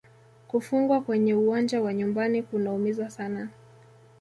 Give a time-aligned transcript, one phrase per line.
[0.47, 3.49] Kufungwa kwenye uwanja wa nyumbani kunaumiza sana